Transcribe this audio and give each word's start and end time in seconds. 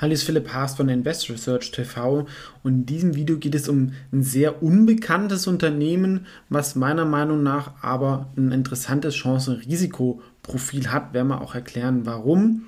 Hallo, 0.00 0.12
ist 0.12 0.24
Philipp 0.24 0.52
Haas 0.52 0.74
von 0.74 0.88
Invest 0.88 1.30
Research 1.30 1.70
TV 1.70 2.26
und 2.64 2.72
in 2.72 2.84
diesem 2.84 3.14
Video 3.14 3.38
geht 3.38 3.54
es 3.54 3.68
um 3.68 3.92
ein 4.10 4.24
sehr 4.24 4.60
unbekanntes 4.60 5.46
Unternehmen, 5.46 6.26
was 6.48 6.74
meiner 6.74 7.04
Meinung 7.04 7.44
nach 7.44 7.80
aber 7.80 8.28
ein 8.36 8.50
interessantes 8.50 9.14
Chancen-Risikoprofil 9.14 10.90
hat, 10.90 11.14
werden 11.14 11.28
wir 11.28 11.40
auch 11.40 11.54
erklären, 11.54 12.06
warum. 12.06 12.64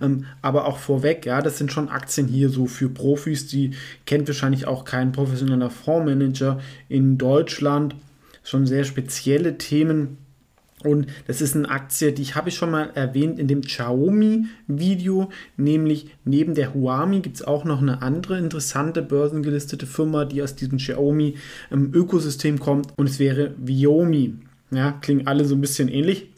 Ähm, 0.00 0.26
aber 0.40 0.66
auch 0.66 0.78
vorweg, 0.78 1.26
ja, 1.26 1.42
das 1.42 1.58
sind 1.58 1.72
schon 1.72 1.88
Aktien 1.88 2.28
hier 2.28 2.48
so 2.48 2.66
für 2.66 2.88
Profis, 2.88 3.48
die 3.48 3.72
kennt 4.06 4.28
wahrscheinlich 4.28 4.68
auch 4.68 4.84
kein 4.84 5.10
professioneller 5.10 5.70
Fondsmanager 5.70 6.60
in 6.88 7.18
Deutschland, 7.18 7.96
schon 8.44 8.68
sehr 8.68 8.84
spezielle 8.84 9.58
Themen 9.58 10.18
und 10.84 11.06
das 11.26 11.40
ist 11.40 11.56
eine 11.56 11.68
Aktie, 11.68 12.12
die 12.12 12.24
habe 12.26 12.48
ich 12.50 12.54
schon 12.54 12.70
mal 12.70 12.90
erwähnt 12.94 13.38
in 13.38 13.48
dem 13.48 13.62
Xiaomi-Video, 13.62 15.30
nämlich 15.56 16.10
neben 16.24 16.54
der 16.54 16.74
Huami 16.74 17.20
gibt 17.20 17.36
es 17.36 17.42
auch 17.42 17.64
noch 17.64 17.82
eine 17.82 18.02
andere 18.02 18.38
interessante 18.38 19.02
börsengelistete 19.02 19.86
Firma, 19.86 20.24
die 20.24 20.42
aus 20.42 20.54
diesem 20.54 20.78
Xiaomi-Ökosystem 20.78 22.60
kommt 22.60 22.92
und 22.96 23.08
es 23.08 23.18
wäre 23.18 23.54
Viomi. 23.58 24.34
Ja, 24.70 24.92
klingen 24.92 25.26
alle 25.26 25.44
so 25.44 25.54
ein 25.54 25.60
bisschen 25.60 25.88
ähnlich. 25.88 26.28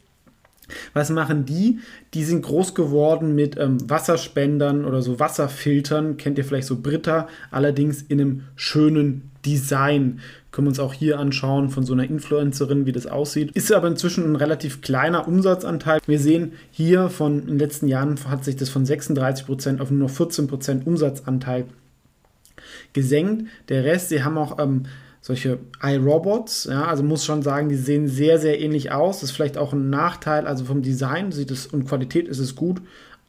Was 0.94 1.10
machen 1.10 1.44
die? 1.44 1.80
Die 2.14 2.24
sind 2.24 2.42
groß 2.42 2.74
geworden 2.74 3.34
mit 3.34 3.58
ähm, 3.58 3.78
Wasserspendern 3.88 4.84
oder 4.84 5.02
so 5.02 5.18
Wasserfiltern. 5.18 6.16
Kennt 6.16 6.38
ihr 6.38 6.44
vielleicht 6.44 6.68
so 6.68 6.80
Britta, 6.80 7.28
allerdings 7.50 8.02
in 8.02 8.20
einem 8.20 8.42
schönen 8.54 9.30
Design. 9.44 10.20
Können 10.50 10.66
wir 10.66 10.70
uns 10.70 10.80
auch 10.80 10.94
hier 10.94 11.18
anschauen 11.18 11.70
von 11.70 11.84
so 11.84 11.92
einer 11.92 12.04
Influencerin, 12.04 12.84
wie 12.86 12.92
das 12.92 13.06
aussieht. 13.06 13.52
Ist 13.52 13.72
aber 13.72 13.88
inzwischen 13.88 14.24
ein 14.24 14.36
relativ 14.36 14.80
kleiner 14.80 15.28
Umsatzanteil. 15.28 16.00
Wir 16.06 16.18
sehen 16.18 16.52
hier 16.70 17.08
von 17.08 17.40
in 17.40 17.46
den 17.46 17.58
letzten 17.58 17.86
Jahren 17.86 18.18
hat 18.28 18.44
sich 18.44 18.56
das 18.56 18.68
von 18.68 18.84
36% 18.84 19.80
auf 19.80 19.90
nur 19.90 20.08
noch 20.08 20.14
14% 20.14 20.84
Umsatzanteil 20.84 21.66
gesenkt. 22.92 23.48
Der 23.68 23.84
Rest, 23.84 24.08
sie 24.08 24.24
haben 24.24 24.38
auch 24.38 24.58
ähm, 24.58 24.84
solche 25.20 25.58
iRobots, 25.82 26.64
ja, 26.64 26.86
also 26.86 27.02
muss 27.02 27.24
schon 27.24 27.42
sagen, 27.42 27.68
die 27.68 27.76
sehen 27.76 28.08
sehr, 28.08 28.38
sehr 28.38 28.60
ähnlich 28.60 28.90
aus. 28.90 29.20
Das 29.20 29.30
ist 29.30 29.36
vielleicht 29.36 29.58
auch 29.58 29.72
ein 29.72 29.90
Nachteil, 29.90 30.46
also 30.46 30.64
vom 30.64 30.82
Design 30.82 31.30
sieht 31.30 31.50
es 31.50 31.66
und 31.66 31.86
Qualität 31.86 32.26
ist 32.26 32.38
es 32.38 32.56
gut, 32.56 32.80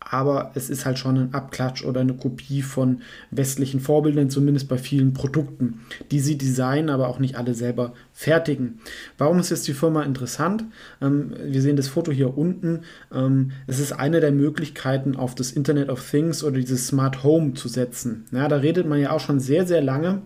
aber 0.04 0.52
es 0.56 0.70
ist 0.70 0.86
halt 0.86 0.98
schon 0.98 1.18
ein 1.18 1.34
Abklatsch 1.34 1.86
oder 1.86 2.02
eine 2.02 2.16
Kopie 2.16 2.64
von 2.64 3.02
westlichen 3.30 3.80
Vorbildern, 3.80 4.32
zumindest 4.32 4.68
bei 4.68 4.78
vielen 4.78 5.14
Produkten, 5.14 5.82
die 6.10 6.20
sie 6.20 6.38
designen, 6.38 6.90
aber 6.90 7.08
auch 7.08 7.20
nicht 7.20 7.36
alle 7.36 7.54
selber 7.54 7.94
fertigen. 8.12 8.80
Warum 9.18 9.40
ist 9.40 9.52
jetzt 9.52 9.68
die 9.68 9.74
Firma 9.74 10.02
interessant? 10.02 10.66
Ähm, 11.02 11.34
wir 11.44 11.62
sehen 11.62 11.76
das 11.76 11.88
Foto 11.88 12.12
hier 12.12 12.36
unten. 12.36 12.82
Ähm, 13.14 13.52
es 13.68 13.80
ist 13.80 13.94
eine 13.94 14.20
der 14.20 14.32
Möglichkeiten, 14.32 15.16
auf 15.16 15.36
das 15.36 15.52
Internet 15.52 15.90
of 15.90 16.10
Things 16.10 16.44
oder 16.44 16.58
dieses 16.58 16.88
Smart 16.88 17.24
Home 17.24 17.54
zu 17.54 17.68
setzen. 17.68 18.26
Ja, 18.32 18.48
da 18.48 18.58
redet 18.58 18.88
man 18.88 19.00
ja 19.00 19.12
auch 19.12 19.20
schon 19.20 19.40
sehr, 19.40 19.68
sehr 19.68 19.82
lange. 19.82 20.24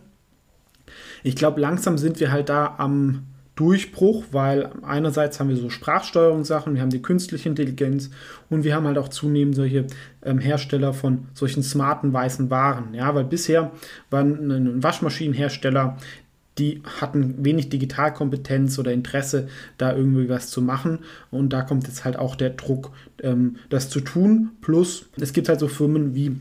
Ich 1.21 1.35
glaube, 1.35 1.59
langsam 1.59 1.97
sind 1.97 2.19
wir 2.19 2.31
halt 2.31 2.49
da 2.49 2.75
am 2.77 3.23
Durchbruch, 3.55 4.25
weil 4.31 4.69
einerseits 4.81 5.39
haben 5.39 5.47
wir 5.47 5.55
so 5.55 5.69
Sprachsteuerungssachen, 5.69 6.75
wir 6.75 6.81
haben 6.81 6.89
die 6.89 7.01
künstliche 7.01 7.47
Intelligenz 7.47 8.09
und 8.49 8.65
wir 8.65 8.75
haben 8.75 8.85
halt 8.85 8.97
auch 8.97 9.07
zunehmend 9.07 9.55
solche 9.55 9.87
ähm, 10.23 10.39
Hersteller 10.39 10.93
von 10.93 11.27
solchen 11.33 11.63
smarten 11.63 12.11
weißen 12.11 12.49
Waren. 12.49 12.93
Ja, 12.93 13.15
weil 13.15 13.23
bisher 13.23 13.71
waren 14.09 14.51
ein 14.51 14.83
Waschmaschinenhersteller, 14.83 15.97
die 16.57 16.81
hatten 17.01 17.43
wenig 17.43 17.69
Digitalkompetenz 17.69 18.79
oder 18.79 18.91
Interesse, 18.91 19.47
da 19.77 19.95
irgendwie 19.95 20.29
was 20.29 20.49
zu 20.49 20.61
machen. 20.61 20.99
Und 21.31 21.51
da 21.51 21.61
kommt 21.61 21.87
jetzt 21.87 22.05
halt 22.05 22.17
auch 22.17 22.35
der 22.35 22.51
Druck, 22.51 22.91
ähm, 23.21 23.57
das 23.69 23.89
zu 23.89 24.01
tun. 24.01 24.51
Plus, 24.61 25.05
es 25.19 25.33
gibt 25.33 25.49
halt 25.49 25.59
so 25.59 25.67
Firmen 25.67 26.15
wie 26.15 26.39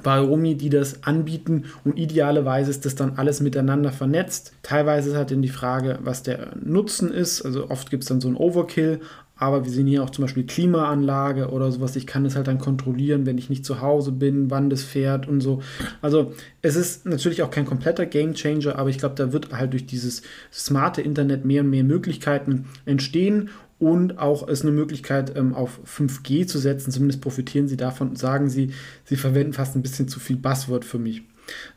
Xiaomi, 0.00 0.56
die 0.56 0.70
das 0.70 1.02
anbieten 1.04 1.64
und 1.84 1.98
idealerweise 1.98 2.70
ist 2.70 2.84
das 2.84 2.94
dann 2.94 3.14
alles 3.16 3.40
miteinander 3.40 3.92
vernetzt. 3.92 4.52
Teilweise 4.62 5.10
ist 5.10 5.16
halt 5.16 5.30
dann 5.30 5.42
die 5.42 5.48
Frage, 5.48 5.98
was 6.02 6.22
der 6.22 6.50
Nutzen 6.62 7.12
ist. 7.12 7.42
Also 7.42 7.70
oft 7.70 7.90
gibt 7.90 8.04
es 8.04 8.08
dann 8.08 8.20
so 8.20 8.28
ein 8.28 8.36
Overkill, 8.36 9.00
aber 9.38 9.64
wir 9.64 9.70
sehen 9.70 9.86
hier 9.86 10.02
auch 10.02 10.10
zum 10.10 10.24
Beispiel 10.24 10.46
Klimaanlage 10.46 11.50
oder 11.50 11.70
sowas. 11.70 11.94
Ich 11.96 12.06
kann 12.06 12.24
das 12.24 12.36
halt 12.36 12.46
dann 12.46 12.58
kontrollieren, 12.58 13.26
wenn 13.26 13.36
ich 13.36 13.50
nicht 13.50 13.66
zu 13.66 13.82
Hause 13.82 14.12
bin, 14.12 14.50
wann 14.50 14.70
das 14.70 14.82
fährt 14.82 15.28
und 15.28 15.42
so. 15.42 15.62
Also 16.00 16.32
es 16.62 16.74
ist 16.74 17.04
natürlich 17.04 17.42
auch 17.42 17.50
kein 17.50 17.66
kompletter 17.66 18.06
Game 18.06 18.32
Changer, 18.32 18.78
aber 18.78 18.88
ich 18.88 18.98
glaube, 18.98 19.14
da 19.14 19.32
wird 19.32 19.52
halt 19.52 19.74
durch 19.74 19.86
dieses 19.86 20.22
smarte 20.50 21.02
Internet 21.02 21.44
mehr 21.44 21.62
und 21.62 21.70
mehr 21.70 21.84
Möglichkeiten 21.84 22.66
entstehen 22.86 23.50
und 23.78 24.18
auch 24.18 24.48
ist 24.48 24.62
eine 24.62 24.72
Möglichkeit, 24.72 25.36
ähm, 25.36 25.54
auf 25.54 25.80
5G 25.84 26.46
zu 26.46 26.58
setzen. 26.58 26.90
Zumindest 26.90 27.20
profitieren 27.20 27.68
sie 27.68 27.76
davon. 27.76 28.16
Sagen 28.16 28.48
sie, 28.48 28.72
sie 29.04 29.16
verwenden 29.16 29.52
fast 29.52 29.76
ein 29.76 29.82
bisschen 29.82 30.08
zu 30.08 30.18
viel 30.18 30.36
Buzzword 30.36 30.84
für 30.84 30.98
mich. 30.98 31.22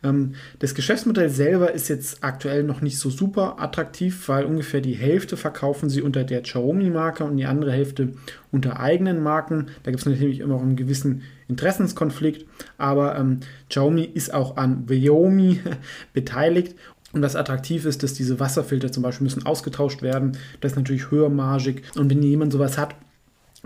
Ähm, 0.04 0.34
das 0.60 0.74
Geschäftsmodell 0.74 1.30
selber 1.30 1.74
ist 1.74 1.90
jetzt 1.90 2.24
aktuell 2.24 2.64
noch 2.64 2.82
nicht 2.82 2.98
so 2.98 3.10
super 3.10 3.60
attraktiv, 3.60 4.28
weil 4.28 4.46
ungefähr 4.46 4.82
die 4.82 4.94
Hälfte 4.94 5.38
verkaufen 5.38 5.90
sie 5.90 6.02
unter 6.02 6.24
der 6.24 6.42
Xiaomi-Marke 6.42 7.24
und 7.24 7.38
die 7.38 7.46
andere 7.46 7.72
Hälfte 7.72 8.14
unter 8.52 8.80
eigenen 8.80 9.22
Marken. 9.22 9.68
Da 9.84 9.92
gibt 9.92 10.02
es 10.02 10.10
natürlich 10.10 10.40
immer 10.40 10.56
auch 10.56 10.62
einen 10.62 10.76
gewissen 10.76 11.24
Interessenskonflikt, 11.48 12.46
aber 12.78 13.18
ähm, 13.18 13.40
Xiaomi 13.70 14.04
ist 14.04 14.34
auch 14.34 14.58
an 14.58 14.86
Xiaomi 14.86 15.60
beteiligt 16.14 16.76
und 17.12 17.22
was 17.22 17.36
attraktiv 17.36 17.86
ist, 17.86 18.04
dass 18.04 18.14
diese 18.14 18.40
Wasserfilter 18.40 18.92
zum 18.92 19.04
Beispiel 19.04 19.26
müssen 19.26 19.46
ausgetauscht 19.46 20.02
werden. 20.02 20.38
Das 20.62 20.74
ist 20.74 20.78
natürlich 20.78 21.12
höhermargig. 21.12 21.84
Und 21.96 22.10
wenn 22.10 22.22
jemand 22.22 22.54
sowas 22.54 22.78
hat, 22.78 22.96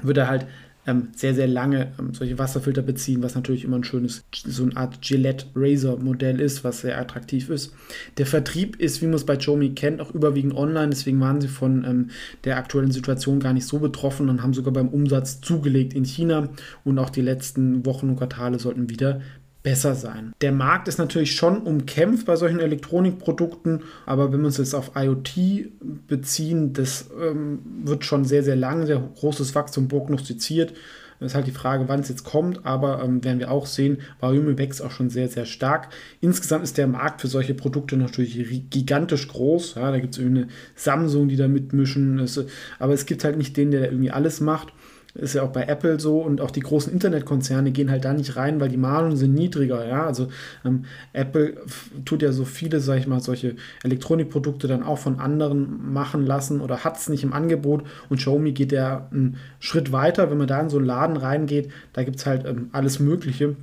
wird 0.02 0.18
er 0.18 0.30
halt 0.30 0.48
ähm, 0.86 1.10
sehr, 1.16 1.34
sehr 1.34 1.48
lange 1.48 1.94
ähm, 2.00 2.14
solche 2.14 2.38
Wasserfilter 2.38 2.82
beziehen, 2.82 3.24
was 3.24 3.36
natürlich 3.36 3.64
immer 3.64 3.78
ein 3.78 3.84
schönes, 3.84 4.24
so 4.34 4.64
eine 4.64 4.76
Art 4.76 5.02
Gillette-Razor-Modell 5.02 6.40
ist, 6.40 6.64
was 6.64 6.82
sehr 6.82 7.00
attraktiv 7.00 7.50
ist. 7.50 7.74
Der 8.18 8.26
Vertrieb 8.26 8.76
ist, 8.78 9.02
wie 9.02 9.06
man 9.06 9.16
es 9.16 9.26
bei 9.26 9.38
Xiaomi 9.38 9.72
kennt, 9.72 10.02
auch 10.02 10.14
überwiegend 10.14 10.56
online, 10.56 10.90
deswegen 10.90 11.20
waren 11.22 11.40
sie 11.40 11.48
von 11.48 11.86
ähm, 11.86 12.10
der 12.44 12.58
aktuellen 12.58 12.92
Situation 12.92 13.40
gar 13.40 13.54
nicht 13.54 13.66
so 13.66 13.80
betroffen 13.80 14.30
und 14.30 14.44
haben 14.44 14.54
sogar 14.54 14.74
beim 14.74 14.90
Umsatz 14.90 15.40
zugelegt 15.42 15.94
in 15.94 16.04
China 16.04 16.50
und 16.84 17.00
auch 17.00 17.10
die 17.10 17.22
letzten 17.22 17.86
Wochen 17.86 18.10
und 18.10 18.18
Quartale 18.18 18.60
sollten 18.60 18.90
wieder 18.90 19.22
besser 19.64 19.96
sein. 19.96 20.34
Der 20.42 20.52
Markt 20.52 20.90
ist 20.90 20.98
natürlich 20.98 21.36
schon 21.36 21.62
umkämpft 21.62 22.26
bei 22.26 22.36
solchen 22.36 22.60
Elektronikprodukten, 22.60 23.84
aber 24.06 24.32
wenn 24.32 24.42
wir 24.42 24.48
uns 24.48 24.58
jetzt 24.58 24.76
auf 24.76 24.92
IoT 24.96 25.70
beziehen, 26.08 26.74
das 26.74 27.10
ähm, 27.20 27.60
wird 27.84 28.04
schon 28.04 28.26
sehr, 28.26 28.44
sehr 28.44 28.58
lange, 28.58 28.86
sehr 28.86 29.00
großes 29.00 29.56
Wachstum 29.56 29.88
prognostiziert. 29.88 30.74
Das 31.20 31.32
ist 31.32 31.36
halt 31.36 31.48
die 31.48 31.52
Frage, 31.52 31.88
wann 31.88 32.02
es 32.02 32.10
jetzt 32.10 32.26
kommt, 32.26 32.66
aber 32.66 33.02
ähm, 33.02 33.24
werden 33.24 33.40
wir 33.40 33.50
auch 33.50 33.66
sehen, 33.66 34.00
Volume 34.20 34.58
wächst 34.58 34.82
auch 34.82 34.92
schon 34.92 35.10
sehr, 35.10 35.30
sehr 35.30 35.46
stark. 35.46 35.88
Insgesamt 36.20 36.66
ist 36.66 36.78
der 36.78 36.88
Markt 36.88 37.22
für 37.22 37.30
solche 37.30 37.54
Produkte 37.54 37.96
natürlich 37.96 38.70
gigantisch 38.70 39.30
groß. 39.30 39.76
Ja, 39.76 39.92
da 39.92 40.00
gibt 40.00 40.16
es 40.16 40.20
irgendwie 40.20 40.42
eine 40.42 40.52
Samsung, 40.76 41.30
die 41.30 41.38
da 41.38 41.48
mitmischen. 41.48 42.20
Es, 42.20 42.44
aber 42.78 42.94
es 42.94 43.06
gibt 43.06 43.24
halt 43.24 43.38
nicht 43.38 43.56
den, 43.56 43.72
der 43.72 43.86
irgendwie 43.86 44.12
alles 44.12 44.42
macht. 44.42 44.74
Ist 45.16 45.36
ja 45.36 45.44
auch 45.44 45.52
bei 45.52 45.66
Apple 45.66 46.00
so 46.00 46.22
und 46.22 46.42
auch 46.42 46.50
die 46.50 46.62
großen 46.62 46.92
Internetkonzerne 46.92 47.72
gehen 47.72 47.92
halt 47.92 48.04
da 48.04 48.14
nicht 48.14 48.36
rein, 48.36 48.60
weil 48.60 48.70
die 48.70 48.78
Margen 48.78 49.16
sind 49.16 49.36
niedriger. 49.36 49.88
Ja, 49.88 50.08
also 50.08 50.30
ähm, 50.66 50.86
Apple 51.14 51.58
tut 52.04 52.24
ja 52.24 52.32
so 52.32 52.46
viele, 52.46 52.80
sag 52.80 52.98
ich 52.98 53.06
mal, 53.06 53.20
solche 53.20 53.56
Elektronikprodukte 53.84 54.68
dann 54.68 54.82
auch 54.82 54.98
von 54.98 55.20
anderen 55.20 55.94
machen 55.94 56.26
lassen 56.26 56.62
oder 56.62 56.84
hat 56.84 56.98
es 56.98 57.10
nicht 57.10 57.24
im 57.24 57.32
Angebot 57.32 57.84
und 58.10 58.18
Xiaomi 58.18 58.54
geht 58.54 58.72
ja 58.72 59.08
einen 59.12 59.38
Schritt 59.60 59.92
weiter. 59.92 60.32
Wenn 60.32 60.40
man 60.40 60.48
da 60.48 60.60
in 60.60 60.70
so 60.70 60.78
einen 60.78 60.88
Laden 60.88 61.18
reingeht, 61.18 61.70
da 61.94 62.04
gibt 62.04 62.18
es 62.18 62.26
halt 62.26 62.48
ähm, 62.48 62.70
alles 62.72 63.00
Mögliche 63.00 63.56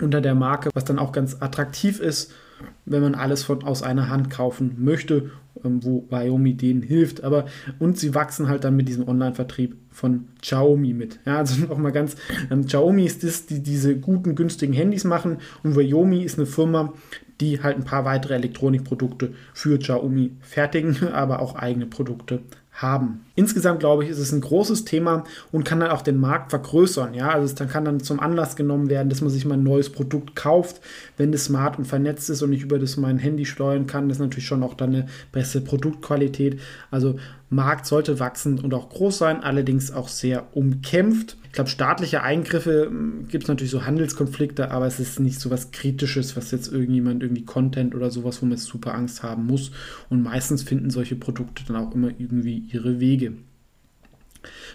unter 0.00 0.20
der 0.20 0.36
Marke, 0.36 0.70
was 0.72 0.84
dann 0.84 1.00
auch 1.00 1.10
ganz 1.10 1.38
attraktiv 1.40 1.98
ist 1.98 2.32
wenn 2.84 3.02
man 3.02 3.14
alles 3.14 3.42
von, 3.42 3.62
aus 3.64 3.82
einer 3.82 4.08
Hand 4.08 4.30
kaufen 4.30 4.76
möchte, 4.78 5.30
ähm, 5.64 5.82
wo 5.84 6.02
Xiaomi 6.02 6.54
denen 6.54 6.82
hilft. 6.82 7.24
Aber 7.24 7.46
und 7.78 7.98
sie 7.98 8.14
wachsen 8.14 8.48
halt 8.48 8.64
dann 8.64 8.76
mit 8.76 8.88
diesem 8.88 9.08
Online-Vertrieb 9.08 9.76
von 9.90 10.28
Xiaomi 10.40 10.92
mit. 10.92 11.20
Ja, 11.26 11.38
also 11.38 11.66
nochmal 11.68 11.92
ganz, 11.92 12.16
ähm, 12.50 12.66
Xiaomi 12.66 13.04
ist 13.04 13.24
das, 13.24 13.46
die 13.46 13.62
diese 13.62 13.96
guten, 13.96 14.34
günstigen 14.34 14.72
Handys 14.72 15.04
machen 15.04 15.38
und 15.62 15.76
Xiaomi 15.76 16.22
ist 16.22 16.38
eine 16.38 16.46
Firma, 16.46 16.92
die 17.40 17.62
halt 17.62 17.76
ein 17.76 17.84
paar 17.84 18.04
weitere 18.04 18.34
Elektronikprodukte 18.34 19.34
für 19.52 19.78
Xiaomi 19.78 20.32
fertigen, 20.40 21.08
aber 21.12 21.40
auch 21.40 21.56
eigene 21.56 21.86
Produkte 21.86 22.40
haben. 22.76 23.24
Insgesamt 23.34 23.80
glaube 23.80 24.04
ich, 24.04 24.10
ist 24.10 24.18
es 24.18 24.32
ein 24.32 24.42
großes 24.42 24.84
Thema 24.84 25.24
und 25.50 25.64
kann 25.64 25.80
dann 25.80 25.90
auch 25.90 26.02
den 26.02 26.18
Markt 26.18 26.50
vergrößern. 26.50 27.14
Ja, 27.14 27.30
also 27.30 27.46
es 27.46 27.54
dann 27.54 27.68
kann 27.68 27.84
dann 27.84 28.00
zum 28.00 28.20
Anlass 28.20 28.54
genommen 28.54 28.90
werden, 28.90 29.08
dass 29.08 29.22
man 29.22 29.30
sich 29.30 29.44
mal 29.46 29.54
ein 29.54 29.62
neues 29.62 29.90
Produkt 29.90 30.36
kauft, 30.36 30.80
wenn 31.16 31.32
es 31.32 31.46
smart 31.46 31.78
und 31.78 31.86
vernetzt 31.86 32.28
ist 32.28 32.42
und 32.42 32.52
ich 32.52 32.62
über 32.62 32.78
das 32.78 32.96
mein 32.98 33.18
Handy 33.18 33.46
steuern 33.46 33.86
kann. 33.86 34.08
Das 34.08 34.18
ist 34.18 34.22
natürlich 34.22 34.46
schon 34.46 34.62
auch 34.62 34.74
dann 34.74 34.94
eine 34.94 35.06
bessere 35.32 35.62
Produktqualität. 35.62 36.60
Also 36.90 37.16
Markt 37.48 37.86
sollte 37.86 38.18
wachsen 38.18 38.58
und 38.58 38.74
auch 38.74 38.88
groß 38.88 39.18
sein, 39.18 39.42
allerdings 39.42 39.92
auch 39.92 40.08
sehr 40.08 40.56
umkämpft. 40.56 41.36
Ich 41.44 41.52
glaube, 41.52 41.70
staatliche 41.70 42.22
Eingriffe 42.22 42.86
hm, 42.86 43.28
gibt 43.28 43.44
es 43.44 43.48
natürlich 43.48 43.70
so 43.70 43.86
Handelskonflikte, 43.86 44.70
aber 44.70 44.86
es 44.86 45.00
ist 45.00 45.20
nicht 45.20 45.40
so 45.40 45.50
was 45.50 45.70
Kritisches, 45.70 46.36
was 46.36 46.50
jetzt 46.50 46.72
irgendjemand 46.72 47.22
irgendwie 47.22 47.44
Content 47.44 47.94
oder 47.94 48.10
sowas, 48.10 48.42
wo 48.42 48.46
man 48.46 48.56
jetzt 48.56 48.66
super 48.66 48.94
Angst 48.94 49.22
haben 49.22 49.46
muss. 49.46 49.70
Und 50.10 50.22
meistens 50.22 50.62
finden 50.62 50.90
solche 50.90 51.16
Produkte 51.16 51.62
dann 51.66 51.76
auch 51.76 51.94
immer 51.94 52.08
irgendwie 52.08 52.58
ihre 52.72 53.00
Wege. 53.00 53.34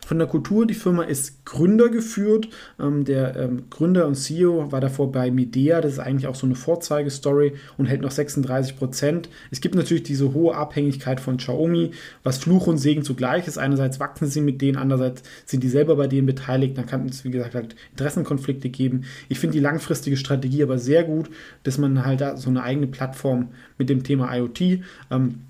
Von 0.06 0.18
der 0.18 0.28
Kultur, 0.28 0.66
die 0.66 0.74
Firma 0.74 1.04
ist 1.04 1.46
gründergeführt. 1.46 2.50
Ähm, 2.80 3.06
der 3.06 3.36
ähm, 3.36 3.64
Gründer 3.70 4.08
und 4.08 4.16
CEO 4.16 4.72
war 4.72 4.82
davor 4.82 5.12
bei 5.12 5.32
Midea. 5.32 5.82
Das 5.82 5.94
ist 5.94 6.00
eigentlich 6.00 6.28
auch 6.28 6.36
so 6.36 6.46
eine 6.46 6.56
Vorzeigestory 6.56 7.54
und 7.78 7.86
hält 7.86 8.02
noch 8.02 8.12
36 8.12 8.78
Prozent. 8.78 9.30
Es 9.52 9.62
gibt 9.62 9.76
natürlich 9.76 10.04
diese 10.04 10.34
hohe 10.34 10.56
Abhängigkeit 10.56 11.20
von 11.20 11.38
Xiaomi, 11.38 11.92
was 12.24 12.38
Fluch 12.38 12.68
und 12.68 12.78
Segen 12.78 13.04
zugleich 13.04 13.48
ist. 13.48 13.58
Einerseits 13.58 14.00
wachsen 14.00 14.28
sie 14.28 14.42
mit 14.42 14.62
denen, 14.62 14.78
andererseits 14.78 15.24
sind 15.46 15.64
die 15.64 15.70
selber 15.70 15.96
bei 15.96 16.08
denen 16.08 16.26
beteiligt. 16.26 16.78
Dann 16.78 16.86
kann 16.86 17.06
es, 17.08 17.24
wie 17.24 17.32
gesagt, 17.32 17.56
halt 17.56 17.76
Interessenkonflikte 17.92 18.70
geben. 18.70 19.04
Ich 19.30 19.40
finde 19.40 19.54
die 19.54 19.64
langfristige 19.64 20.18
Strategie 20.18 20.64
aber 20.64 20.78
sehr 20.78 21.04
gut, 21.04 21.30
dass 21.64 21.78
man 21.78 22.06
halt 22.06 22.22
da 22.22 22.38
so 22.38 22.50
eine 22.50 22.64
eigene 22.64 22.88
Plattform 22.88 23.50
mit 23.78 23.90
dem 23.90 24.04
Thema 24.04 24.34
IoT 24.36 24.62
ähm, 25.10 25.42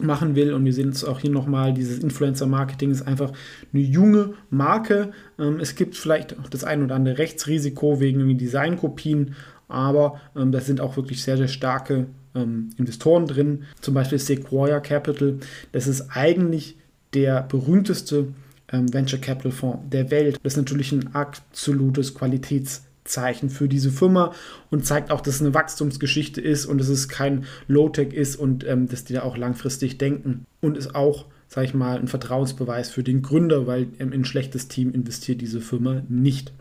machen 0.00 0.34
will. 0.34 0.52
Und 0.52 0.64
wir 0.64 0.72
sehen 0.72 0.90
es 0.90 1.04
auch 1.04 1.20
hier 1.20 1.30
nochmal, 1.30 1.72
dieses 1.72 1.98
Influencer-Marketing 1.98 2.90
ist 2.90 3.02
einfach 3.02 3.32
eine 3.72 3.82
junge 3.82 4.34
Marke. 4.50 5.12
Ähm, 5.38 5.58
es 5.60 5.74
gibt 5.74 5.96
vielleicht 5.96 6.38
auch 6.38 6.48
das 6.48 6.64
ein 6.64 6.82
oder 6.82 6.94
andere 6.94 7.18
Rechtsrisiko 7.18 8.00
wegen 8.00 8.36
Designkopien, 8.36 9.34
aber 9.68 10.20
ähm, 10.36 10.52
das 10.52 10.66
sind 10.66 10.80
auch 10.80 10.96
wirklich 10.96 11.22
sehr, 11.22 11.36
sehr 11.36 11.48
starke 11.48 12.06
ähm, 12.34 12.70
Investoren 12.76 13.26
drin. 13.26 13.64
Zum 13.80 13.94
Beispiel 13.94 14.18
Sequoia 14.18 14.80
Capital. 14.80 15.38
Das 15.72 15.86
ist 15.86 16.10
eigentlich 16.10 16.76
der 17.14 17.42
berühmteste 17.42 18.28
ähm, 18.70 18.92
Venture 18.92 19.20
Capital 19.20 19.52
Fonds 19.52 19.78
der 19.90 20.10
Welt. 20.10 20.38
Das 20.42 20.54
ist 20.54 20.58
natürlich 20.58 20.92
ein 20.92 21.14
absolutes 21.14 22.14
Qualitäts- 22.14 22.82
Zeichen 23.06 23.50
für 23.50 23.68
diese 23.68 23.90
Firma 23.90 24.32
und 24.70 24.84
zeigt 24.84 25.10
auch, 25.10 25.20
dass 25.20 25.36
es 25.36 25.40
eine 25.40 25.54
Wachstumsgeschichte 25.54 26.40
ist 26.40 26.66
und 26.66 26.78
dass 26.78 26.88
es 26.88 27.08
kein 27.08 27.44
Low-Tech 27.68 28.12
ist 28.12 28.36
und 28.36 28.66
ähm, 28.66 28.88
dass 28.88 29.04
die 29.04 29.14
da 29.14 29.22
auch 29.22 29.36
langfristig 29.36 29.98
denken. 29.98 30.46
Und 30.60 30.76
ist 30.76 30.94
auch, 30.94 31.26
sage 31.48 31.66
ich 31.66 31.74
mal, 31.74 31.98
ein 31.98 32.08
Vertrauensbeweis 32.08 32.90
für 32.90 33.02
den 33.02 33.22
Gründer, 33.22 33.66
weil 33.66 33.88
ähm, 33.98 34.12
in 34.12 34.22
ein 34.22 34.24
schlechtes 34.24 34.68
Team 34.68 34.92
investiert 34.92 35.40
diese 35.40 35.60
Firma 35.60 36.02
nicht. 36.08 36.52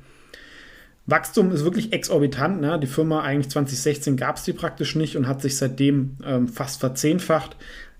Wachstum 1.08 1.52
ist 1.52 1.64
wirklich 1.64 1.94
exorbitant. 1.94 2.62
Ne? 2.62 2.80
Die 2.80 2.88
Firma 2.88 3.22
eigentlich 3.22 3.50
2016 3.50 4.18
gab 4.18 4.38
es 4.38 4.44
die 4.44 4.54
praktisch 4.54 4.96
nicht 4.96 5.18
und 5.18 5.28
hat 5.28 5.42
sich 5.42 5.58
seitdem 5.58 6.18
ähm, 6.24 6.48
fast 6.48 6.80
verzehnfacht 6.80 7.56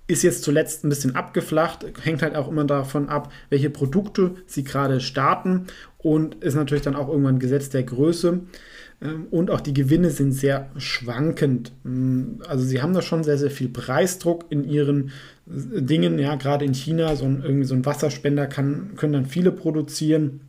ist 0.08 0.24
jetzt 0.24 0.44
zuletzt 0.44 0.84
ein 0.84 0.90
bisschen 0.90 1.16
abgeflacht, 1.16 1.86
hängt 2.04 2.22
halt 2.22 2.36
auch 2.36 2.48
immer 2.48 2.66
davon 2.66 3.10
ab, 3.10 3.32
welche 3.50 3.70
Produkte 3.70 4.36
sie 4.46 4.64
gerade 4.64 5.00
starten 5.00 5.66
und 5.98 6.36
ist 6.44 6.56
natürlich 6.56 6.84
dann 6.84 6.96
auch 6.96 7.10
irgendwann 7.10 7.40
Gesetz 7.40 7.70
der 7.70 7.84
Größe. 7.84 8.42
Ähm, 9.02 9.28
und 9.32 9.50
auch 9.50 9.62
die 9.62 9.74
Gewinne 9.74 10.12
sind 10.12 10.32
sehr 10.32 10.70
schwankend. 10.78 11.72
Mm, 11.84 12.42
also 12.48 12.64
sie 12.64 12.82
haben 12.82 12.94
da 12.94 13.02
schon 13.02 13.24
sehr, 13.24 13.38
sehr 13.38 13.52
viel 13.52 13.70
Preisdruck 13.70 14.46
in 14.50 14.64
ihren 14.64 15.10
äh, 15.48 15.82
Dingen. 15.82 16.20
Ja, 16.20 16.36
gerade 16.36 16.66
in 16.66 16.74
China, 16.74 17.16
so 17.16 17.26
ein, 17.26 17.42
irgendwie 17.44 17.66
so 17.66 17.76
ein 17.76 17.86
Wasserspender 17.86 18.48
kann, 18.48 18.92
können 18.96 19.14
dann 19.14 19.26
viele 19.26 19.52
produzieren. 19.52 20.42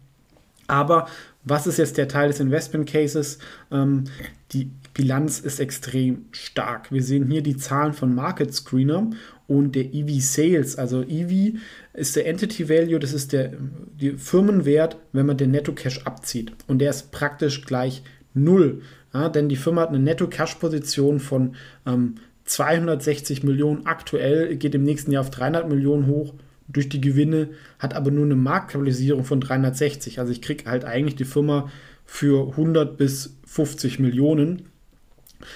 Aber 0.69 1.07
was 1.47 1.67
ist 1.69 1.79
jetzt 1.79 1.97
der 1.97 2.09
Teil 2.09 2.29
des 2.29 2.41
Investment 2.41 2.89
Cases? 2.89 3.39
Ähm, 3.71 4.05
die 4.53 4.71
Bilanz 4.95 5.39
ist 5.39 5.61
extrem 5.61 6.27
stark. 6.33 6.91
Wir 6.91 7.03
sehen 7.03 7.31
hier 7.31 7.43
die 7.43 7.57
Zahlen 7.57 7.93
von 7.93 8.15
Market 8.15 8.53
Screener 8.53 9.11
und 9.47 9.77
der 9.77 9.95
EV 9.95 10.21
Sales. 10.21 10.77
Also 10.77 11.03
EV 11.03 11.57
ist 11.95 12.17
der 12.17 12.27
Entity 12.27 12.69
Value, 12.69 12.99
das 12.99 13.13
ist 13.13 13.33
der 13.33 13.53
die 13.99 14.19
Firmenwert, 14.19 14.97
wenn 15.13 15.27
man 15.27 15.37
den 15.37 15.53
Netto 15.53 15.73
Cash 15.73 16.05
abzieht. 16.05 16.53
Und 16.67 16.81
der 16.81 16.91
ist 16.91 17.13
praktisch 17.13 17.65
gleich 17.65 18.03
null. 18.35 18.83
Ja, 19.15 19.29
denn 19.29 19.49
die 19.49 19.57
Firma 19.57 19.83
hat 19.83 19.91
eine 19.91 20.01
Netto 20.01 20.27
Cash 20.27 20.57
Position 20.57 21.21
von 21.21 21.55
ähm, 21.87 22.17
260 22.45 23.45
Millionen 23.45 23.87
aktuell, 23.87 24.57
geht 24.57 24.75
im 24.75 24.83
nächsten 24.83 25.13
Jahr 25.13 25.23
auf 25.23 25.31
300 25.31 25.69
Millionen 25.69 26.07
hoch 26.09 26.35
durch 26.69 26.89
die 26.89 27.01
Gewinne, 27.01 27.51
hat 27.79 27.95
aber 27.95 28.11
nur 28.11 28.25
eine 28.25 28.37
Marktkapitalisierung 28.37 29.25
von 29.25 29.41
360. 29.41 30.19
Also 30.19 30.33
ich 30.33 30.43
kriege 30.43 30.69
halt 30.71 30.85
eigentlich 30.85 31.17
die 31.17 31.25
Firma 31.25 31.71
für 32.05 32.51
100 32.51 32.97
bis 32.97 33.37
50 33.47 33.99
Millionen 33.99 34.63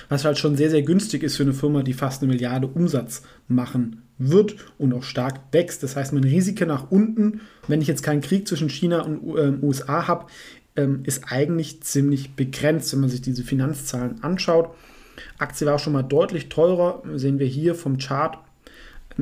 was 0.08 0.24
halt 0.24 0.38
schon 0.38 0.56
sehr, 0.56 0.70
sehr 0.70 0.82
günstig 0.82 1.22
ist 1.22 1.36
für 1.36 1.42
eine 1.42 1.52
Firma, 1.52 1.82
die 1.82 1.92
fast 1.92 2.22
eine 2.22 2.32
Milliarde 2.32 2.66
Umsatz 2.66 3.22
machen 3.48 4.02
wird 4.18 4.56
und 4.78 4.92
auch 4.92 5.02
stark 5.02 5.40
wächst. 5.52 5.82
Das 5.82 5.96
heißt, 5.96 6.12
mein 6.12 6.24
Risiko 6.24 6.66
nach 6.66 6.90
unten, 6.90 7.40
wenn 7.66 7.80
ich 7.80 7.88
jetzt 7.88 8.02
keinen 8.02 8.20
Krieg 8.20 8.46
zwischen 8.46 8.68
China 8.68 9.00
und 9.02 9.36
äh, 9.36 9.64
USA 9.64 10.06
habe, 10.06 10.26
ähm, 10.76 11.00
ist 11.04 11.24
eigentlich 11.32 11.82
ziemlich 11.82 12.36
begrenzt, 12.36 12.92
wenn 12.92 13.00
man 13.00 13.10
sich 13.10 13.22
diese 13.22 13.42
Finanzzahlen 13.42 14.22
anschaut. 14.22 14.74
Aktie 15.38 15.66
war 15.66 15.74
auch 15.74 15.80
schon 15.80 15.92
mal 15.92 16.02
deutlich 16.02 16.48
teurer, 16.48 17.02
sehen 17.14 17.38
wir 17.38 17.46
hier 17.46 17.74
vom 17.74 17.98
Chart 17.98 18.38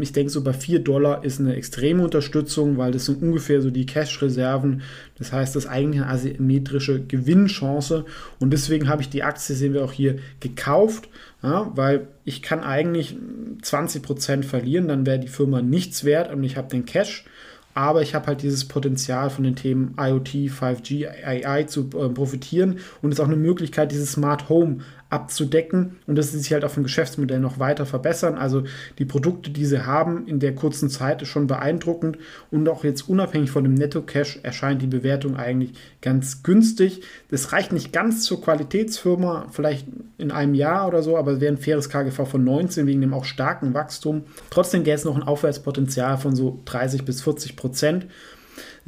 ich 0.02 0.12
denke, 0.12 0.30
so 0.30 0.42
bei 0.42 0.52
4 0.52 0.80
Dollar 0.80 1.24
ist 1.24 1.40
eine 1.40 1.54
extreme 1.56 2.02
Unterstützung, 2.02 2.76
weil 2.76 2.92
das 2.92 3.06
sind 3.06 3.22
ungefähr 3.22 3.62
so 3.62 3.70
die 3.70 3.86
Cash-Reserven. 3.86 4.82
Das 5.18 5.32
heißt, 5.32 5.56
das 5.56 5.64
ist 5.64 5.70
eigentlich 5.70 6.02
eine 6.02 6.10
asymmetrische 6.10 7.00
Gewinnchance. 7.00 8.04
Und 8.38 8.52
deswegen 8.52 8.88
habe 8.88 9.02
ich 9.02 9.08
die 9.08 9.22
Aktie, 9.22 9.54
sehen 9.54 9.74
wir 9.74 9.84
auch 9.84 9.92
hier, 9.92 10.16
gekauft, 10.40 11.08
ja, 11.42 11.70
weil 11.74 12.08
ich 12.24 12.42
kann 12.42 12.60
eigentlich 12.60 13.16
20% 13.62 14.42
verlieren, 14.42 14.88
dann 14.88 15.06
wäre 15.06 15.18
die 15.18 15.28
Firma 15.28 15.62
nichts 15.62 16.04
wert 16.04 16.32
und 16.32 16.42
ich 16.44 16.56
habe 16.56 16.68
den 16.68 16.84
Cash 16.84 17.24
aber 17.78 18.02
ich 18.02 18.16
habe 18.16 18.26
halt 18.26 18.42
dieses 18.42 18.66
Potenzial 18.66 19.30
von 19.30 19.44
den 19.44 19.54
Themen 19.54 19.94
IoT, 19.96 20.50
5G, 20.50 21.06
AI 21.24 21.62
zu 21.62 21.88
äh, 21.96 22.08
profitieren 22.08 22.80
und 23.02 23.12
es 23.12 23.18
ist 23.18 23.24
auch 23.24 23.28
eine 23.28 23.36
Möglichkeit, 23.36 23.92
dieses 23.92 24.10
Smart 24.10 24.48
Home 24.48 24.78
abzudecken 25.10 25.96
und 26.06 26.16
dass 26.16 26.32
sie 26.32 26.38
sich 26.38 26.52
halt 26.52 26.64
auf 26.64 26.74
dem 26.74 26.82
Geschäftsmodell 26.82 27.40
noch 27.40 27.58
weiter 27.58 27.86
verbessern. 27.86 28.36
Also 28.36 28.64
die 28.98 29.06
Produkte, 29.06 29.50
die 29.50 29.64
sie 29.64 29.86
haben 29.86 30.26
in 30.26 30.38
der 30.38 30.54
kurzen 30.54 30.90
Zeit, 30.90 31.22
ist 31.22 31.28
schon 31.28 31.46
beeindruckend 31.46 32.18
und 32.50 32.68
auch 32.68 32.84
jetzt 32.84 33.08
unabhängig 33.08 33.50
von 33.50 33.64
dem 33.64 33.74
Netto-Cash 33.74 34.40
erscheint 34.42 34.82
die 34.82 34.86
Bewertung 34.86 35.36
eigentlich 35.36 35.72
ganz 36.02 36.42
günstig. 36.42 37.02
Das 37.30 37.52
reicht 37.52 37.72
nicht 37.72 37.92
ganz 37.92 38.22
zur 38.22 38.42
Qualitätsfirma, 38.42 39.46
vielleicht 39.50 39.86
in 40.18 40.30
einem 40.30 40.54
Jahr 40.54 40.86
oder 40.86 41.02
so, 41.02 41.16
aber 41.16 41.40
wäre 41.40 41.54
ein 41.54 41.58
faires 41.58 41.88
KGV 41.88 42.26
von 42.26 42.44
19 42.44 42.86
wegen 42.86 43.00
dem 43.00 43.14
auch 43.14 43.24
starken 43.24 43.72
Wachstum. 43.72 44.24
Trotzdem 44.50 44.84
gäbe 44.84 44.96
es 44.96 45.04
noch 45.04 45.16
ein 45.16 45.22
Aufwärtspotenzial 45.22 46.18
von 46.18 46.36
so 46.36 46.60
30 46.66 47.04
bis 47.04 47.22
40 47.22 47.56
Prozent. 47.56 48.06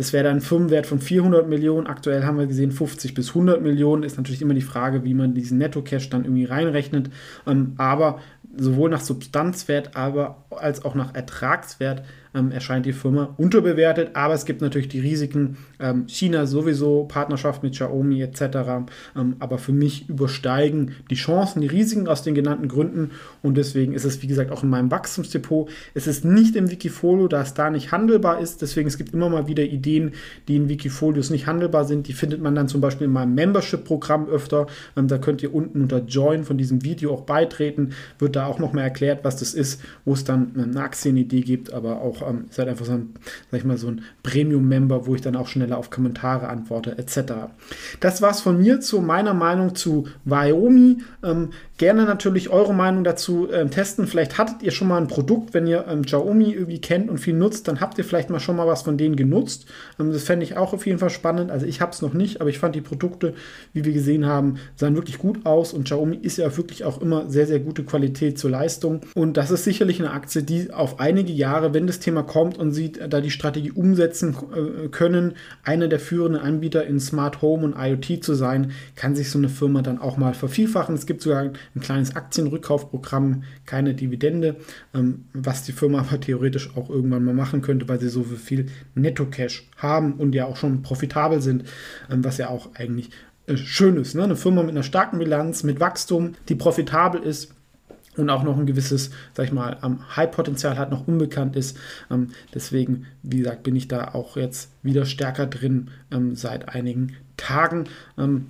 Das 0.00 0.14
wäre 0.14 0.24
dann 0.24 0.36
ein 0.36 0.40
Firmenwert 0.40 0.86
von 0.86 0.98
400 0.98 1.46
Millionen. 1.46 1.86
Aktuell 1.86 2.24
haben 2.24 2.38
wir 2.38 2.46
gesehen 2.46 2.72
50 2.72 3.12
bis 3.12 3.28
100 3.28 3.60
Millionen. 3.60 4.02
Ist 4.02 4.16
natürlich 4.16 4.40
immer 4.40 4.54
die 4.54 4.62
Frage, 4.62 5.04
wie 5.04 5.12
man 5.12 5.34
diesen 5.34 5.58
Netto-Cash 5.58 6.08
dann 6.08 6.24
irgendwie 6.24 6.46
reinrechnet. 6.46 7.10
Ähm, 7.46 7.74
aber 7.76 8.18
sowohl 8.56 8.88
nach 8.88 9.02
Substanzwert 9.02 9.96
aber 9.96 10.46
als 10.48 10.86
auch 10.86 10.94
nach 10.94 11.14
Ertragswert 11.14 12.02
ähm, 12.34 12.52
erscheint 12.52 12.86
die 12.86 12.92
Firma 12.92 13.34
unterbewertet, 13.36 14.10
aber 14.14 14.34
es 14.34 14.44
gibt 14.44 14.60
natürlich 14.60 14.88
die 14.88 15.00
Risiken. 15.00 15.56
Ähm, 15.78 16.04
China 16.06 16.46
sowieso, 16.46 17.04
Partnerschaft 17.04 17.62
mit 17.62 17.72
Xiaomi 17.72 18.22
etc. 18.22 18.42
Ähm, 19.16 19.36
aber 19.38 19.58
für 19.58 19.72
mich 19.72 20.08
übersteigen 20.08 20.92
die 21.10 21.14
Chancen, 21.14 21.60
die 21.60 21.66
Risiken 21.66 22.08
aus 22.08 22.22
den 22.22 22.34
genannten 22.34 22.68
Gründen 22.68 23.10
und 23.42 23.56
deswegen 23.56 23.92
ist 23.92 24.04
es, 24.04 24.22
wie 24.22 24.26
gesagt, 24.26 24.50
auch 24.50 24.62
in 24.62 24.70
meinem 24.70 24.90
Wachstumsdepot. 24.90 25.70
Es 25.94 26.06
ist 26.06 26.24
nicht 26.24 26.56
im 26.56 26.70
Wikifolio, 26.70 27.28
da 27.28 27.42
es 27.42 27.54
da 27.54 27.70
nicht 27.70 27.92
handelbar 27.92 28.40
ist. 28.40 28.62
Deswegen 28.62 28.88
es 28.88 28.98
gibt 28.98 29.12
immer 29.14 29.28
mal 29.28 29.46
wieder 29.46 29.64
Ideen, 29.64 30.12
die 30.48 30.56
in 30.56 30.68
Wikifolios 30.68 31.30
nicht 31.30 31.46
handelbar 31.46 31.84
sind. 31.84 32.08
Die 32.08 32.12
findet 32.12 32.40
man 32.40 32.54
dann 32.54 32.68
zum 32.68 32.80
Beispiel 32.80 33.06
in 33.06 33.12
meinem 33.12 33.34
Membership-Programm 33.34 34.28
öfter. 34.28 34.66
Ähm, 34.96 35.08
da 35.08 35.18
könnt 35.18 35.42
ihr 35.42 35.54
unten 35.54 35.82
unter 35.82 35.98
Join 35.98 36.44
von 36.44 36.58
diesem 36.58 36.84
Video 36.84 37.12
auch 37.12 37.22
beitreten. 37.22 37.90
Wird 38.18 38.36
da 38.36 38.46
auch 38.46 38.58
nochmal 38.58 38.84
erklärt, 38.84 39.24
was 39.24 39.36
das 39.36 39.54
ist, 39.54 39.82
wo 40.04 40.12
es 40.12 40.24
dann 40.24 40.52
eine 40.56 40.80
Aktienidee 40.80 41.40
gibt, 41.40 41.72
aber 41.72 42.00
auch 42.00 42.19
ähm, 42.28 42.46
ist 42.48 42.58
einfach 42.60 42.84
so 42.84 42.92
ein, 42.92 43.14
sag 43.50 43.60
ich 43.60 43.64
mal, 43.64 43.78
so 43.78 43.88
ein 43.88 44.02
Premium-Member, 44.22 45.06
wo 45.06 45.14
ich 45.14 45.20
dann 45.20 45.36
auch 45.36 45.48
schneller 45.48 45.78
auf 45.78 45.90
Kommentare 45.90 46.48
antworte, 46.48 46.96
etc. 46.98 47.32
Das 48.00 48.22
war's 48.22 48.40
von 48.40 48.58
mir 48.58 48.80
zu 48.80 49.00
meiner 49.00 49.34
Meinung 49.34 49.74
zu 49.74 50.06
Xiaomi. 50.26 50.98
Ähm, 51.22 51.50
gerne 51.78 52.04
natürlich 52.04 52.50
eure 52.50 52.74
Meinung 52.74 53.04
dazu 53.04 53.48
ähm, 53.50 53.70
testen. 53.70 54.06
Vielleicht 54.06 54.36
hattet 54.36 54.62
ihr 54.62 54.70
schon 54.70 54.88
mal 54.88 54.98
ein 54.98 55.08
Produkt, 55.08 55.54
wenn 55.54 55.66
ihr 55.66 55.86
ähm, 55.88 56.02
Xiaomi 56.02 56.52
irgendwie 56.52 56.80
kennt 56.80 57.08
und 57.08 57.18
viel 57.18 57.34
nutzt, 57.34 57.68
dann 57.68 57.80
habt 57.80 57.96
ihr 57.96 58.04
vielleicht 58.04 58.28
mal 58.28 58.38
schon 58.38 58.56
mal 58.56 58.66
was 58.66 58.82
von 58.82 58.98
denen 58.98 59.16
genutzt. 59.16 59.66
Ähm, 59.98 60.12
das 60.12 60.24
fände 60.24 60.44
ich 60.44 60.56
auch 60.56 60.74
auf 60.74 60.86
jeden 60.86 60.98
Fall 60.98 61.08
spannend. 61.08 61.50
Also 61.50 61.64
ich 61.64 61.80
habe 61.80 61.92
es 61.92 62.02
noch 62.02 62.12
nicht, 62.12 62.40
aber 62.42 62.50
ich 62.50 62.58
fand 62.58 62.74
die 62.74 62.82
Produkte, 62.82 63.34
wie 63.72 63.84
wir 63.84 63.94
gesehen 63.94 64.26
haben, 64.26 64.56
sahen 64.76 64.94
wirklich 64.94 65.18
gut 65.18 65.46
aus 65.46 65.72
und 65.72 65.84
Xiaomi 65.84 66.16
ist 66.16 66.36
ja 66.36 66.54
wirklich 66.56 66.84
auch 66.84 67.00
immer 67.00 67.30
sehr, 67.30 67.46
sehr 67.46 67.60
gute 67.60 67.84
Qualität 67.84 68.38
zur 68.38 68.50
Leistung. 68.50 69.00
Und 69.14 69.38
das 69.38 69.50
ist 69.50 69.64
sicherlich 69.64 70.00
eine 70.00 70.10
Aktie, 70.10 70.42
die 70.42 70.72
auf 70.72 71.00
einige 71.00 71.32
Jahre, 71.32 71.72
wenn 71.72 71.86
das 71.86 72.00
Thema 72.00 72.09
Thema 72.10 72.24
kommt 72.24 72.58
und 72.58 72.72
sie 72.72 72.90
da 72.90 73.20
die 73.20 73.30
Strategie 73.30 73.70
umsetzen 73.70 74.36
äh, 74.52 74.88
können, 74.88 75.34
einer 75.62 75.86
der 75.86 76.00
führenden 76.00 76.42
Anbieter 76.42 76.84
in 76.84 76.98
Smart 76.98 77.40
Home 77.40 77.64
und 77.64 77.76
IoT 77.78 78.24
zu 78.24 78.34
sein, 78.34 78.72
kann 78.96 79.14
sich 79.14 79.30
so 79.30 79.38
eine 79.38 79.48
Firma 79.48 79.80
dann 79.80 79.98
auch 79.98 80.16
mal 80.16 80.34
vervielfachen. 80.34 80.96
Es 80.96 81.06
gibt 81.06 81.22
sogar 81.22 81.42
ein 81.42 81.80
kleines 81.80 82.16
Aktienrückkaufprogramm, 82.16 83.44
keine 83.64 83.94
Dividende, 83.94 84.56
ähm, 84.92 85.26
was 85.32 85.62
die 85.62 85.72
Firma 85.72 86.00
aber 86.00 86.18
theoretisch 86.18 86.76
auch 86.76 86.90
irgendwann 86.90 87.24
mal 87.24 87.34
machen 87.34 87.62
könnte, 87.62 87.88
weil 87.88 88.00
sie 88.00 88.08
so 88.08 88.24
viel 88.24 88.66
Netto-Cash 88.96 89.68
haben 89.76 90.14
und 90.14 90.34
ja 90.34 90.46
auch 90.46 90.56
schon 90.56 90.82
profitabel 90.82 91.40
sind, 91.40 91.62
ähm, 92.10 92.24
was 92.24 92.38
ja 92.38 92.48
auch 92.48 92.74
eigentlich 92.74 93.10
äh, 93.46 93.56
schön 93.56 93.96
ist. 93.98 94.16
Ne? 94.16 94.24
Eine 94.24 94.34
Firma 94.34 94.62
mit 94.62 94.72
einer 94.72 94.82
starken 94.82 95.20
Bilanz, 95.20 95.62
mit 95.62 95.78
Wachstum, 95.78 96.34
die 96.48 96.56
profitabel 96.56 97.22
ist 97.22 97.54
und 98.16 98.30
auch 98.30 98.42
noch 98.42 98.58
ein 98.58 98.66
gewisses, 98.66 99.10
sag 99.34 99.46
ich 99.46 99.52
mal, 99.52 99.78
High-Potenzial 100.16 100.78
hat, 100.78 100.90
noch 100.90 101.06
unbekannt 101.06 101.56
ist. 101.56 101.78
Ähm, 102.10 102.28
deswegen, 102.54 103.06
wie 103.22 103.38
gesagt, 103.38 103.62
bin 103.62 103.76
ich 103.76 103.88
da 103.88 104.14
auch 104.14 104.36
jetzt 104.36 104.70
wieder 104.82 105.04
stärker 105.04 105.46
drin 105.46 105.90
ähm, 106.10 106.34
seit 106.34 106.68
einigen 106.68 107.16
Tagen. 107.36 107.84
Ähm, 108.18 108.46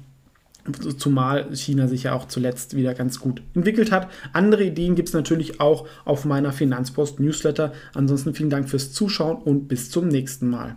zumal 0.99 1.55
China 1.57 1.89
sich 1.89 2.05
ja 2.05 2.13
auch 2.13 2.29
zuletzt 2.29 2.77
wieder 2.77 2.95
ganz 2.95 3.19
gut 3.19 3.43
entwickelt 3.55 3.93
hat. 3.93 4.11
Andere 4.33 4.65
Ideen 4.65 4.95
gibt 4.95 5.09
es 5.09 5.15
natürlich 5.15 5.61
auch 5.61 5.87
auf 6.05 6.25
meiner 6.25 6.53
Finanzpost-Newsletter. 6.53 7.73
Ansonsten 7.95 8.35
vielen 8.35 8.51
Dank 8.51 8.69
fürs 8.69 8.93
Zuschauen 8.93 9.39
und 9.39 9.69
bis 9.69 9.91
zum 9.91 10.09
nächsten 10.09 10.49
Mal. 10.49 10.77